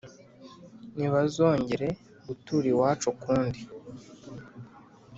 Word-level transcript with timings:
«Ntibazongere 0.95 1.87
gutura 2.27 2.65
iwacu 2.73 3.05
ukundi!» 3.13 3.61